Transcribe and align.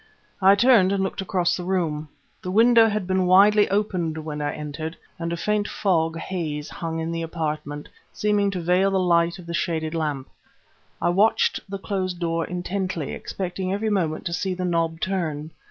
I 0.41 0.55
turned 0.55 0.91
and 0.91 1.03
looked 1.03 1.21
across 1.21 1.55
the 1.55 1.63
room. 1.63 2.09
The 2.41 2.49
window 2.49 2.89
had 2.89 3.05
been 3.05 3.27
widely 3.27 3.69
opened 3.69 4.17
when 4.17 4.41
I 4.41 4.51
entered, 4.51 4.97
and 5.19 5.31
a 5.31 5.37
faint 5.37 5.67
fog 5.67 6.17
haze 6.17 6.71
hung 6.71 6.97
in 6.97 7.11
the 7.11 7.21
apartment, 7.21 7.87
seeming 8.11 8.49
to 8.49 8.59
veil 8.61 8.89
the 8.89 8.99
light 8.99 9.37
of 9.37 9.45
the 9.45 9.53
shaded 9.53 9.93
lamp. 9.93 10.27
I 10.99 11.09
watched 11.09 11.59
the 11.69 11.77
closed 11.77 12.17
door 12.17 12.45
intently, 12.47 13.13
expecting 13.13 13.71
every 13.71 13.91
moment 13.91 14.25
to 14.25 14.33
see 14.33 14.55
the 14.55 14.65
knob 14.65 15.01
turn. 15.01 15.51